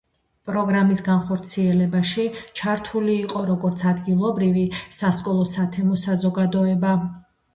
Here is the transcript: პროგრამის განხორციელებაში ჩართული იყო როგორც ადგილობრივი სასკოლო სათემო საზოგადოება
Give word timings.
პროგრამის 0.49 1.01
განხორციელებაში 1.07 2.23
ჩართული 2.61 3.17
იყო 3.25 3.43
როგორც 3.51 3.83
ადგილობრივი 3.91 4.63
სასკოლო 5.01 5.45
სათემო 5.53 6.01
საზოგადოება 6.05 6.95